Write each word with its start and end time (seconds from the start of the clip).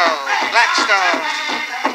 traditional, 0.00 0.50
Blackstone. 0.50 1.89